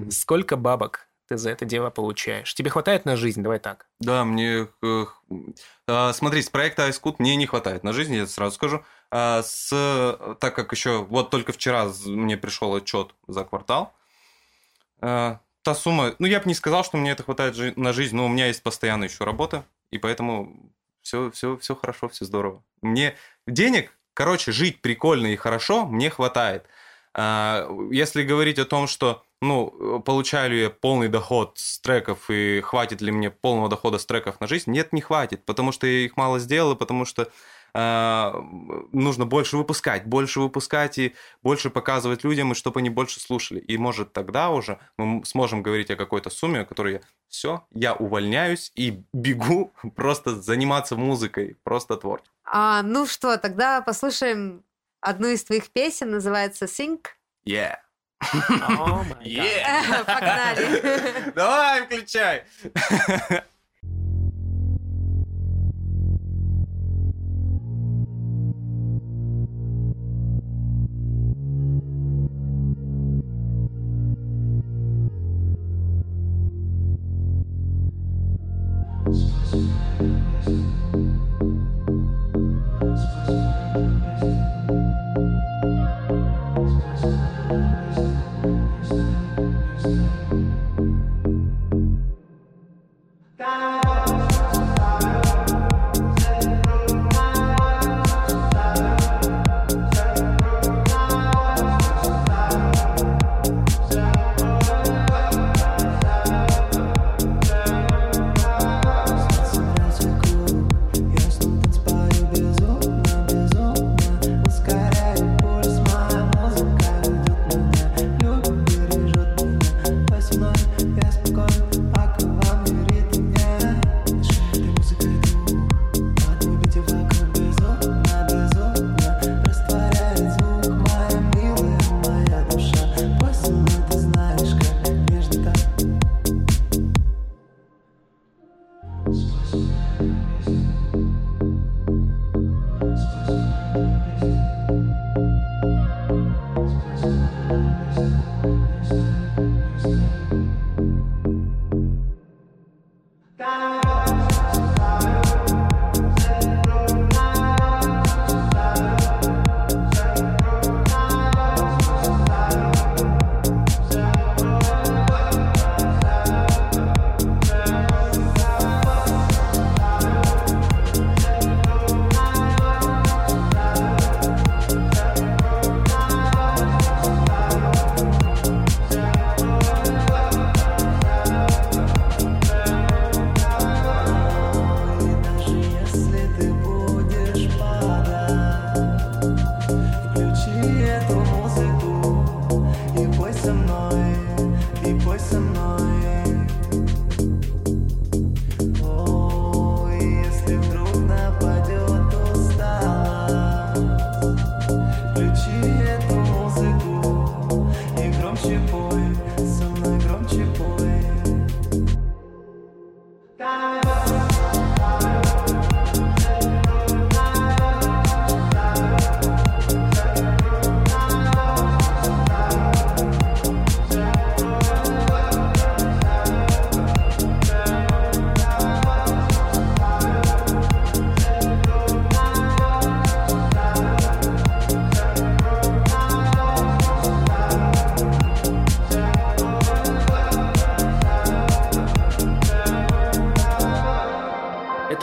Сколько 0.10 0.56
бабок 0.56 1.08
ты 1.28 1.38
за 1.38 1.50
это 1.52 1.66
дело 1.66 1.90
получаешь? 1.90 2.54
Тебе 2.54 2.70
хватает 2.70 3.06
на 3.06 3.16
жизнь? 3.16 3.42
Давай 3.42 3.60
так. 3.60 3.88
Да, 4.00 4.24
мне... 4.24 4.68
Э, 4.84 5.06
а, 5.88 6.14
смотри, 6.14 6.42
с 6.42 6.50
проекта 6.50 6.88
iScoot 6.88 7.16
мне 7.20 7.36
не 7.36 7.46
хватает 7.46 7.84
на 7.84 7.94
жизнь, 7.94 8.16
я 8.16 8.28
сразу 8.28 8.56
скажу. 8.56 8.84
А, 9.12 9.42
с, 9.44 9.70
так 10.40 10.56
как 10.56 10.72
еще 10.72 11.04
вот 11.04 11.30
только 11.30 11.54
вчера 11.54 11.90
мне 12.06 12.38
пришел 12.38 12.74
отчет 12.76 13.16
за 13.28 13.44
квартал, 13.44 13.94
а, 15.02 15.40
та 15.62 15.76
сумма, 15.76 16.16
ну 16.20 16.28
я 16.28 16.40
бы 16.40 16.48
не 16.48 16.54
сказал, 16.54 16.84
что 16.84 16.98
мне 16.98 17.12
это 17.12 17.24
хватает 17.24 17.78
на 17.78 17.94
жизнь, 17.94 18.16
но 18.16 18.26
у 18.26 18.30
меня 18.30 18.48
есть 18.48 18.64
постоянно 18.64 19.06
еще 19.06 19.24
работа, 19.24 19.66
и 19.92 19.98
поэтому 19.98 20.72
все, 21.02 21.32
все, 21.32 21.58
все 21.58 21.76
хорошо, 21.76 22.10
все 22.10 22.26
здорово. 22.26 22.64
Мне 22.82 23.16
денег, 23.48 23.98
короче, 24.14 24.52
жить 24.52 24.82
прикольно 24.82 25.28
и 25.28 25.36
хорошо 25.36 25.86
мне 25.86 26.10
хватает. 26.10 26.66
А, 27.14 27.70
если 27.92 28.24
говорить 28.24 28.60
о 28.60 28.66
том, 28.66 28.88
что 28.88 29.24
ну, 29.42 30.02
получаю 30.06 30.52
ли 30.52 30.62
я 30.62 30.70
полный 30.70 31.08
доход 31.08 31.58
с 31.58 31.80
треков 31.80 32.30
и 32.30 32.62
хватит 32.62 33.02
ли 33.02 33.12
мне 33.12 33.30
полного 33.30 33.70
дохода 33.70 33.98
с 33.98 34.06
треков 34.06 34.40
на 34.40 34.48
жизнь? 34.48 34.72
Нет, 34.72 34.94
не 34.94 35.02
хватит, 35.02 35.46
потому 35.46 35.72
что 35.72 35.88
я 35.88 36.06
их 36.06 36.18
мало 36.18 36.40
сделал, 36.40 36.76
потому 36.76 37.06
что 37.06 37.24
э, 37.24 37.28
нужно 37.76 39.26
больше 39.26 39.58
выпускать, 39.58 40.06
больше 40.06 40.40
выпускать 40.40 40.98
и 40.98 41.14
больше 41.44 41.70
показывать 41.70 42.24
людям, 42.24 42.54
и 42.54 42.56
чтобы 42.56 42.80
они 42.80 42.90
больше 42.90 43.20
слушали. 43.20 43.60
И 43.60 43.78
может 43.78 44.14
тогда 44.14 44.50
уже 44.50 44.80
мы 44.98 45.26
сможем 45.26 45.62
говорить 45.62 45.92
о 45.92 45.98
какой-то 45.98 46.30
сумме, 46.30 46.62
о 46.62 46.66
которой 46.66 46.94
я 46.94 47.02
все, 47.28 47.68
я 47.72 47.94
увольняюсь 47.94 48.72
и 48.76 49.04
бегу 49.12 49.74
просто 49.96 50.42
заниматься 50.42 50.96
музыкой, 50.96 51.58
просто 51.64 51.98
творчеством. 51.98 52.34
А, 52.46 52.82
ну 52.82 53.06
что, 53.06 53.38
тогда 53.38 53.82
послушаем 53.82 54.64
одну 55.02 55.28
из 55.28 55.44
твоих 55.44 55.70
песен, 55.70 56.12
называется 56.12 56.66
«Sing». 56.66 57.04
Yeah. 57.46 57.76
Oh 58.24 59.06
yeah. 59.22 60.04
Погнали. 60.06 61.32
Давай, 61.36 61.86
включай. 61.86 62.44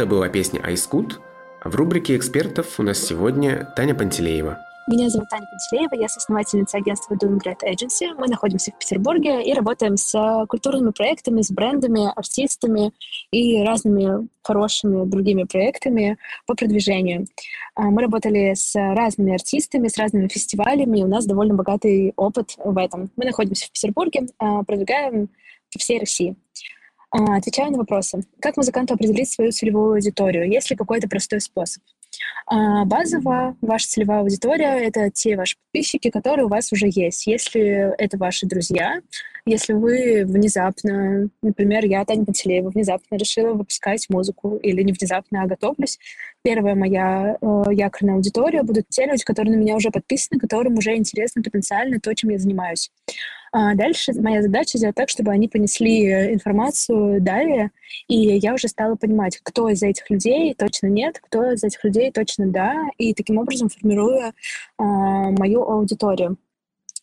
Это 0.02 0.10
была 0.10 0.28
песня 0.28 0.60
«Айскут», 0.64 1.20
в 1.62 1.76
рубрике 1.76 2.16
экспертов 2.16 2.80
у 2.80 2.82
нас 2.82 2.98
сегодня 2.98 3.72
Таня 3.76 3.94
Пантелеева. 3.94 4.58
Меня 4.88 5.08
зовут 5.08 5.28
Таня 5.28 5.46
Пантелеева, 5.46 5.94
я 5.94 6.08
соосновательница 6.08 6.78
агентства 6.78 7.14
Doing 7.14 7.38
Great 7.38 7.60
Agency. 7.64 8.12
Мы 8.18 8.26
находимся 8.26 8.72
в 8.72 8.78
Петербурге 8.80 9.44
и 9.44 9.54
работаем 9.54 9.96
с 9.96 10.44
культурными 10.48 10.90
проектами, 10.90 11.40
с 11.40 11.52
брендами, 11.52 12.10
артистами 12.16 12.90
и 13.30 13.62
разными 13.62 14.26
хорошими 14.42 15.08
другими 15.08 15.44
проектами 15.44 16.18
по 16.48 16.56
продвижению. 16.56 17.28
А, 17.76 17.82
Мы 17.82 18.02
работали 18.02 18.54
с 18.54 18.74
разными 18.74 19.34
артистами, 19.34 19.86
с 19.86 19.96
разными 19.96 20.26
фестивалями, 20.26 20.98
и 20.98 21.04
у 21.04 21.06
нас 21.08 21.26
довольно 21.26 21.54
богатый 21.54 22.12
опыт 22.16 22.56
в 22.58 22.76
этом. 22.76 23.08
Мы 23.14 23.26
находимся 23.26 23.66
в 23.66 23.70
Петербурге, 23.70 24.26
а, 24.40 24.64
продвигаем 24.64 25.28
по 25.72 25.78
всей 25.78 26.00
России. 26.00 26.34
А, 27.12 27.36
Отвечаю 27.36 27.70
на 27.70 27.78
вопросы. 27.78 28.24
Как 28.40 28.56
музыканту 28.56 28.94
определить 28.94 29.30
свою 29.30 29.52
целевую 29.52 29.94
аудиторию? 29.94 30.50
Есть 30.50 30.70
ли 30.70 30.76
какой-то 30.76 31.08
простой 31.08 31.42
способ? 31.42 31.82
А, 32.46 32.86
Базово 32.86 33.54
ваша 33.60 33.86
целевая 33.86 34.20
аудитория— 34.20 34.78
это 34.80 35.10
те 35.10 35.36
ваши 35.36 35.56
подписчики, 35.56 36.08
которые 36.10 36.46
у 36.46 36.48
вас 36.48 36.72
уже 36.72 36.88
есть. 36.90 37.26
Если 37.26 37.94
это 37.98 38.16
ваши 38.16 38.46
друзья, 38.46 39.02
если 39.44 39.74
вы 39.74 40.24
внезапно, 40.24 41.28
например, 41.42 41.84
я, 41.84 42.04
Таня 42.06 42.24
Пантелеева, 42.24 42.70
внезапно 42.70 43.16
решила 43.16 43.52
выпускать 43.52 44.06
музыку, 44.08 44.56
или 44.56 44.82
не 44.82 44.92
внезапно, 44.92 45.42
а 45.42 45.46
готовлюсь, 45.46 45.98
первая 46.42 46.74
моя 46.74 47.36
э, 47.40 47.62
якорная 47.72 48.14
аудитория 48.14 48.62
будут 48.62 48.88
те 48.88 49.04
люди, 49.04 49.24
которые 49.24 49.56
на 49.56 49.60
меня 49.60 49.74
уже 49.74 49.90
подписаны, 49.90 50.40
которым 50.40 50.78
уже 50.78 50.96
интересно 50.96 51.42
потенциально 51.42 52.00
то, 52.00 52.14
чем 52.14 52.30
я 52.30 52.38
занимаюсь. 52.38 52.90
А 53.54 53.74
дальше 53.74 54.14
моя 54.14 54.40
задача 54.40 54.78
сделать 54.78 54.96
так, 54.96 55.10
чтобы 55.10 55.30
они 55.30 55.46
понесли 55.46 56.32
информацию 56.32 57.20
далее, 57.20 57.70
и 58.08 58.16
я 58.38 58.54
уже 58.54 58.66
стала 58.66 58.96
понимать, 58.96 59.38
кто 59.42 59.68
из 59.68 59.82
этих 59.82 60.08
людей 60.08 60.54
точно 60.54 60.86
нет, 60.86 61.20
кто 61.20 61.52
из 61.52 61.62
этих 61.62 61.84
людей 61.84 62.10
точно 62.10 62.46
да, 62.46 62.74
и 62.96 63.12
таким 63.12 63.36
образом 63.36 63.68
формируя 63.68 64.32
а, 64.78 64.84
мою 65.32 65.62
аудиторию. 65.62 66.38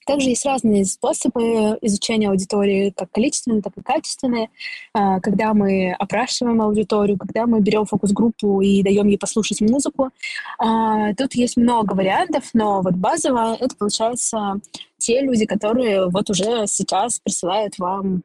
Также 0.09 0.29
есть 0.29 0.43
разные 0.43 0.85
способы 0.85 1.77
изучения 1.81 2.29
аудитории, 2.29 2.91
как 2.97 3.11
количественные, 3.11 3.61
так 3.61 3.73
и 3.77 3.81
качественные. 3.83 4.49
А, 4.91 5.19
Когда 5.19 5.53
мы 5.53 5.93
опрашиваем 5.93 6.63
аудиторию, 6.63 7.15
когда 7.15 7.45
мы 7.45 7.59
берем 7.59 7.85
фокус-группу 7.85 8.59
и 8.61 8.81
даем 8.81 9.05
ей 9.05 9.19
послушать 9.19 9.61
музыку. 9.61 10.09
А, 10.57 11.13
Тут 11.13 11.35
есть 11.35 11.57
много 11.57 11.93
вариантов, 11.93 12.49
но 12.53 12.81
вот 12.81 12.95
базово 12.95 13.55
это 13.59 13.75
получается 13.75 14.59
те 14.97 15.21
люди, 15.21 15.45
которые 15.45 16.09
вот 16.09 16.27
уже 16.31 16.65
сейчас 16.65 17.19
присылают 17.19 17.77
вам 17.77 18.23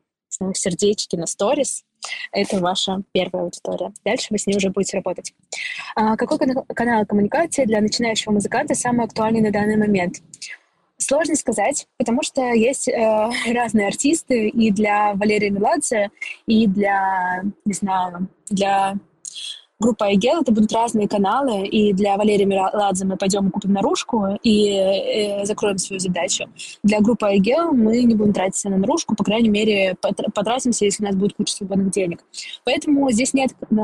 сердечки 0.55 1.17
на 1.17 1.27
сторис, 1.27 1.85
это 2.33 2.61
ваша 2.61 3.03
первая 3.13 3.45
аудитория. 3.45 3.93
Дальше 4.07 4.29
вы 4.31 4.39
с 4.39 4.47
ней 4.47 4.57
уже 4.57 4.71
будете 4.71 4.97
работать. 4.97 5.35
А 5.97 6.17
какой 6.17 6.39
кана- 6.39 6.65
канал 6.75 7.05
коммуникации 7.05 7.67
для 7.67 7.83
начинающего 7.83 8.33
музыканта 8.33 8.75
самый 8.75 9.05
актуальный 9.05 9.43
на 9.43 9.53
данный 9.53 9.77
момент? 9.77 10.23
Сложно 10.97 11.35
сказать, 11.35 11.87
потому 11.99 12.23
что 12.23 12.53
есть 12.53 12.89
э, 12.89 13.31
разные 13.53 13.89
артисты 13.89 14.49
и 14.49 14.71
для 14.71 15.15
Валерия 15.15 15.51
Меладзе, 15.51 16.11
и 16.47 16.67
для, 16.67 17.43
не 17.65 17.73
знаю, 17.73 18.29
для 18.49 18.97
группы 19.81 20.05
Айгел 20.05 20.41
это 20.41 20.53
будут 20.53 20.73
разные 20.73 21.09
каналы, 21.09 21.67
и 21.67 21.93
для 21.93 22.17
Валерия 22.17 22.47
Меладзе 22.47 23.05
мы 23.05 23.17
пойдем 23.17 23.49
и 23.49 23.51
купим 23.51 23.73
наружку 23.73 24.39
и 24.43 24.71
э, 24.71 25.45
закроем 25.45 25.79
свою 25.79 26.01
задачу. 26.01 26.45
Для 26.83 27.01
группы 27.01 27.27
Айгел 27.27 27.73
мы 27.73 28.03
не 28.03 28.15
будем 28.15 28.33
тратиться 28.33 28.71
на 28.71 28.79
наружку, 28.79 29.15
по 29.15 29.25
крайней 29.25 29.49
мере, 29.49 29.97
потр- 30.01 30.31
потратимся, 30.33 30.85
если 30.85 31.03
у 31.03 31.07
нас 31.07 31.17
будет 31.17 31.35
куча 31.35 31.53
свободных 31.55 31.91
денег. 31.91 32.21
Поэтому 32.65 33.11
здесь 33.11 33.35
нет 33.35 33.51
э, 33.53 33.77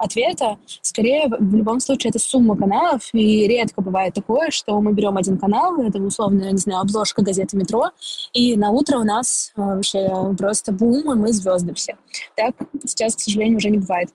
ответа. 0.00 0.58
Скорее, 0.82 1.28
в 1.28 1.54
любом 1.54 1.80
случае, 1.80 2.10
это 2.10 2.18
сумма 2.18 2.56
каналов, 2.56 3.08
и 3.12 3.46
редко 3.48 3.80
бывает 3.80 4.14
такое, 4.14 4.50
что 4.50 4.80
мы 4.80 4.92
берем 4.92 5.16
один 5.16 5.38
канал, 5.38 5.80
это 5.80 5.98
условно, 5.98 6.50
не 6.50 6.58
знаю, 6.58 6.82
обложка 6.82 7.22
газеты 7.22 7.56
«Метро», 7.56 7.90
и 8.32 8.56
на 8.56 8.70
утро 8.70 8.98
у 8.98 9.04
нас 9.04 9.52
э, 9.56 9.60
вообще 9.60 10.10
просто 10.36 10.72
бум, 10.72 11.12
и 11.12 11.16
мы 11.16 11.32
звезды 11.32 11.74
все. 11.74 11.96
Так 12.36 12.54
сейчас, 12.84 13.16
к 13.16 13.20
сожалению, 13.20 13.56
уже 13.56 13.70
не 13.70 13.78
бывает. 13.78 14.10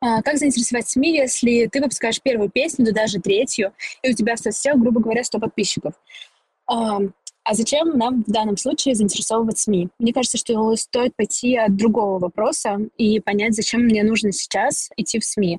А, 0.00 0.22
Как 0.22 0.38
заинтересовать 0.38 0.88
СМИ, 0.88 1.16
если 1.16 1.66
ты 1.66 1.80
выпускаешь 1.80 2.20
первую 2.22 2.50
песню, 2.50 2.84
да 2.84 2.92
даже 2.92 3.20
третью, 3.20 3.72
и 4.02 4.10
у 4.10 4.14
тебя 4.14 4.36
в 4.36 4.38
соцсетях, 4.38 4.76
грубо 4.76 5.00
говоря, 5.00 5.24
100 5.24 5.38
подписчиков? 5.38 5.94
А 6.66 6.98
а 7.48 7.54
зачем 7.54 7.96
нам 7.96 8.24
в 8.26 8.30
данном 8.30 8.58
случае 8.58 8.94
заинтересовывать 8.94 9.58
СМИ? 9.58 9.88
Мне 9.98 10.12
кажется, 10.12 10.36
что 10.36 10.76
стоит 10.76 11.16
пойти 11.16 11.56
от 11.56 11.74
другого 11.76 12.18
вопроса 12.18 12.78
и 12.98 13.20
понять, 13.20 13.54
зачем 13.54 13.84
мне 13.84 14.02
нужно 14.02 14.32
сейчас 14.32 14.90
идти 14.98 15.18
в 15.18 15.24
СМИ. 15.24 15.58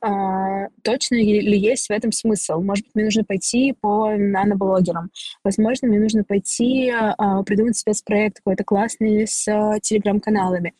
А, 0.00 0.68
точно 0.82 1.16
ли 1.16 1.58
есть 1.58 1.88
в 1.88 1.90
этом 1.90 2.12
смысл? 2.12 2.60
Может 2.60 2.86
быть, 2.86 2.94
мне 2.94 3.04
нужно 3.04 3.24
пойти 3.24 3.74
по 3.80 4.10
наноблогерам. 4.16 5.10
Возможно, 5.44 5.88
мне 5.88 5.98
нужно 5.98 6.24
пойти 6.24 6.90
а, 6.90 7.42
придумать 7.42 7.76
спецпроект 7.76 8.38
какой-то 8.38 8.64
классный 8.64 9.26
с 9.26 9.46
а, 9.48 9.78
телеграм-каналами. 9.80 10.74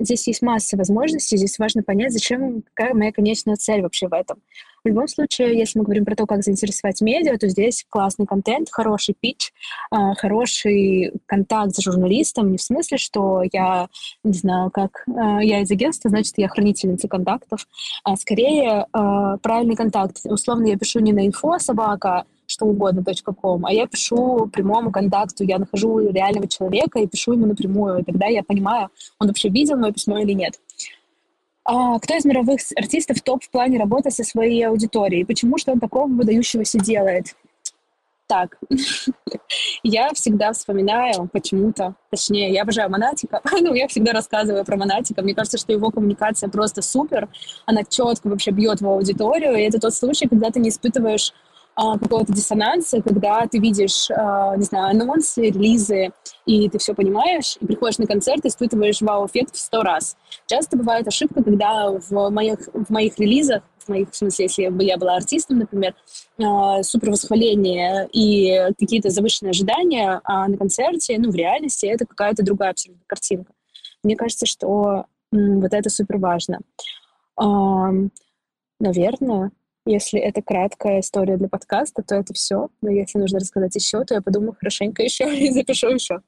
Здесь 0.00 0.26
есть 0.26 0.42
масса 0.42 0.76
возможностей, 0.76 1.36
здесь 1.36 1.58
важно 1.58 1.82
понять, 1.82 2.12
зачем, 2.12 2.62
какая 2.74 2.94
моя 2.94 3.12
конечная 3.12 3.56
цель 3.56 3.82
вообще 3.82 4.08
в 4.08 4.12
этом. 4.12 4.42
В 4.86 4.88
любом 4.88 5.08
случае, 5.08 5.58
если 5.58 5.80
мы 5.80 5.84
говорим 5.84 6.04
про 6.04 6.14
то, 6.14 6.26
как 6.26 6.44
заинтересовать 6.44 7.00
медиа, 7.00 7.36
то 7.38 7.48
здесь 7.48 7.84
классный 7.88 8.24
контент, 8.24 8.68
хороший 8.70 9.16
питч, 9.18 9.50
а, 9.90 10.14
хороший 10.14 11.12
контакт 11.26 11.74
с 11.74 11.82
журналистом, 11.82 12.52
не 12.52 12.56
в 12.56 12.62
смысле, 12.62 12.96
что 12.96 13.42
я, 13.52 13.88
не 14.22 14.32
знаю, 14.32 14.70
как 14.70 15.02
а, 15.08 15.42
я 15.42 15.62
из 15.62 15.72
агентства, 15.72 16.08
значит, 16.08 16.34
я 16.36 16.46
хранительница 16.46 17.08
контактов, 17.08 17.66
а 18.04 18.14
скорее 18.14 18.86
а, 18.92 19.38
правильный 19.38 19.74
контакт. 19.74 20.18
Условно, 20.22 20.66
я 20.66 20.78
пишу 20.78 21.00
не 21.00 21.12
на 21.12 21.26
инфо 21.26 21.58
собака, 21.58 22.24
что 22.46 22.66
угодно, 22.66 23.02
.com, 23.42 23.66
а 23.66 23.72
я 23.72 23.88
пишу 23.88 24.48
прямому 24.52 24.92
контакту, 24.92 25.42
я 25.42 25.58
нахожу 25.58 25.98
реального 25.98 26.46
человека 26.46 27.00
и 27.00 27.08
пишу 27.08 27.32
ему 27.32 27.46
напрямую, 27.46 27.98
и 27.98 28.04
тогда 28.04 28.26
я 28.26 28.44
понимаю, 28.44 28.90
он 29.18 29.26
вообще 29.26 29.48
видел 29.48 29.78
мое 29.78 29.90
письмо 29.90 30.18
или 30.18 30.32
нет. 30.32 30.60
А 31.68 31.98
кто 31.98 32.14
из 32.14 32.24
мировых 32.24 32.60
артистов 32.76 33.20
топ 33.22 33.42
в 33.42 33.50
плане 33.50 33.78
работы 33.78 34.12
со 34.12 34.22
своей 34.22 34.62
аудиторией? 34.68 35.26
Почему 35.26 35.58
что 35.58 35.72
он 35.72 35.80
такого 35.80 36.06
выдающегося 36.06 36.78
делает? 36.78 37.34
Так, 38.28 38.56
я 39.82 40.12
всегда 40.14 40.52
вспоминаю 40.52 41.28
почему-то, 41.32 41.94
точнее, 42.10 42.52
я 42.52 42.62
обожаю 42.62 42.90
Монатика, 42.90 43.40
ну, 43.52 43.74
я 43.74 43.86
всегда 43.86 44.12
рассказываю 44.12 44.64
про 44.64 44.76
Монатика, 44.76 45.22
мне 45.22 45.34
кажется, 45.34 45.58
что 45.58 45.72
его 45.72 45.90
коммуникация 45.90 46.48
просто 46.48 46.82
супер, 46.82 47.28
она 47.66 47.84
четко 47.84 48.28
вообще 48.28 48.50
бьет 48.50 48.80
в 48.80 48.88
аудиторию, 48.88 49.54
и 49.54 49.62
это 49.62 49.78
тот 49.78 49.94
случай, 49.94 50.26
когда 50.26 50.50
ты 50.50 50.58
не 50.58 50.70
испытываешь 50.70 51.32
какого-то 51.76 52.32
диссонанса, 52.32 53.02
когда 53.02 53.46
ты 53.46 53.58
видишь, 53.58 54.10
а, 54.10 54.56
не 54.56 54.64
знаю, 54.64 54.90
анонсы, 54.90 55.42
релизы, 55.50 56.10
и 56.46 56.68
ты 56.70 56.78
все 56.78 56.94
понимаешь, 56.94 57.58
и 57.60 57.66
приходишь 57.66 57.98
на 57.98 58.06
концерт, 58.06 58.44
и 58.44 58.48
испытываешь 58.48 59.02
вау-эффект 59.02 59.54
в 59.54 59.58
сто 59.58 59.82
раз. 59.82 60.16
Часто 60.46 60.78
бывает 60.78 61.06
ошибка, 61.06 61.44
когда 61.44 61.90
в 61.90 62.30
моих, 62.30 62.60
в 62.72 62.90
моих 62.90 63.18
релизах, 63.18 63.62
в 63.78 63.88
моих, 63.90 64.10
в 64.10 64.16
смысле, 64.16 64.46
если 64.46 64.68
бы 64.68 64.84
я 64.84 64.96
была 64.96 65.16
артистом, 65.16 65.58
например, 65.58 65.94
а, 66.42 66.82
супер 66.82 67.10
восхваление 67.10 68.08
и 68.10 68.72
какие-то 68.78 69.10
завышенные 69.10 69.50
ожидания, 69.50 70.20
а 70.24 70.48
на 70.48 70.56
концерте, 70.56 71.16
ну, 71.18 71.30
в 71.30 71.34
реальности 71.34 71.84
это 71.84 72.06
какая-то 72.06 72.42
другая 72.42 72.70
абсолютно 72.70 73.04
картинка. 73.06 73.52
Мне 74.02 74.16
кажется, 74.16 74.46
что 74.46 75.04
вот 75.30 75.72
это 75.72 75.90
супер 75.90 76.16
важно. 76.18 76.60
Наверное, 78.78 79.50
Если 79.88 80.18
это 80.18 80.42
краткая 80.42 80.98
история 80.98 81.36
для 81.36 81.48
подкаста, 81.48 82.02
то 82.02 82.16
это 82.16 82.34
все. 82.34 82.68
Но 82.82 82.90
если 82.90 83.18
нужно 83.18 83.38
рассказать 83.38 83.72
еще, 83.76 84.04
то 84.04 84.14
я 84.14 84.20
подумаю 84.20 84.56
хорошенько 84.58 85.02
еще 85.02 85.32
и 85.38 85.50
запишу 85.52 85.90
еще. 85.90 86.20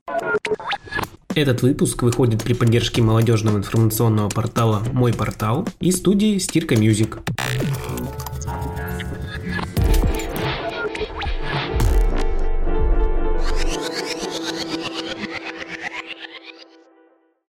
Этот 1.35 1.63
выпуск 1.63 2.03
выходит 2.03 2.43
при 2.45 2.55
поддержке 2.55 3.03
молодежного 3.03 3.59
информационного 3.59 4.29
портала 4.29 4.83
«Мой 4.93 5.13
портал» 5.13 5.67
и 5.81 5.91
студии 5.91 6.39
«Стирка 6.39 6.77
Music». 6.77 7.19